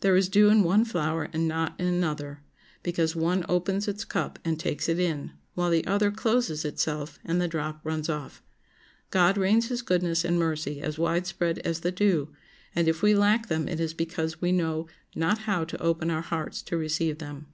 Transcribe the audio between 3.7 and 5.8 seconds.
its cup and takes it in, while